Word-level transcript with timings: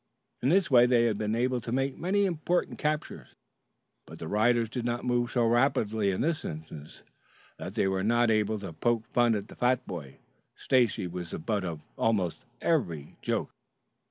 In 0.41 0.49
this 0.49 0.71
way 0.71 0.87
they 0.87 1.03
had 1.05 1.19
been 1.19 1.35
enabled 1.35 1.61
to 1.65 1.71
make 1.71 1.95
many 1.95 2.25
important 2.25 2.79
captures. 2.79 3.35
But 4.07 4.17
the 4.17 4.27
riders 4.27 4.67
did 4.67 4.83
not 4.83 5.05
move 5.05 5.29
so 5.29 5.45
rapidly 5.45 6.09
in 6.09 6.21
this 6.21 6.43
instance 6.43 7.03
that 7.59 7.75
they 7.75 7.87
were 7.87 8.01
not 8.03 8.31
able 8.31 8.57
to 8.61 8.73
poke 8.73 9.05
fun 9.13 9.35
at 9.35 9.47
the 9.47 9.55
fat 9.55 9.85
boy. 9.85 10.17
Stacy 10.55 11.05
was 11.05 11.29
the 11.29 11.37
butt 11.37 11.63
of 11.63 11.81
almost 11.99 12.47
every 12.63 13.15
joke. 13.21 13.51